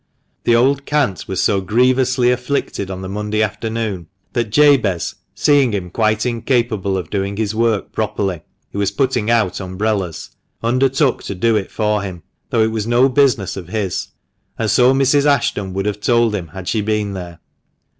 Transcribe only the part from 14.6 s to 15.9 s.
so Mrs. Ashton would